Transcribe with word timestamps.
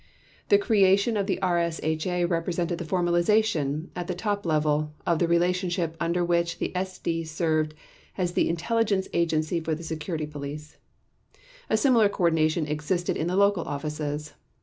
The 0.49 0.57
creation 0.57 1.15
of 1.15 1.27
the 1.27 1.37
RSHA 1.43 2.27
represented 2.27 2.79
the 2.79 2.85
formalization, 2.85 3.89
at 3.95 4.07
the 4.07 4.15
top 4.15 4.47
level, 4.47 4.95
of 5.05 5.19
the 5.19 5.27
relationship 5.27 5.95
under 5.99 6.25
which 6.25 6.57
the 6.57 6.71
SD 6.75 7.27
served 7.27 7.75
as 8.17 8.31
the 8.31 8.49
intelligence 8.49 9.07
agency 9.13 9.59
for 9.59 9.75
the 9.75 9.83
Security 9.83 10.25
Police. 10.25 10.77
A 11.69 11.77
similar 11.77 12.09
coordination 12.09 12.65
existed 12.65 13.15
in 13.15 13.27
the 13.27 13.35
local 13.37 13.63
offices. 13.65 14.33